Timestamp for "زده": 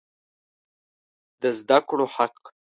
1.59-1.77